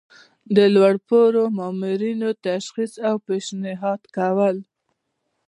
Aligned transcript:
د 0.55 0.57
لوړ 0.75 0.93
پوړو 1.07 1.43
مامورینو 1.57 2.29
تشخیص 2.45 2.93
او 3.07 3.15
پیشنهاد 3.27 4.01
کول. 4.15 4.57